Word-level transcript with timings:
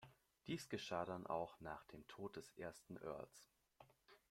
Dies 0.47 0.67
geschah 0.67 1.05
dann 1.05 1.27
auch 1.27 1.59
nach 1.59 1.85
dem 1.85 2.07
Tode 2.07 2.39
des 2.39 2.49
ersten 2.57 2.97
Earls. 2.97 3.51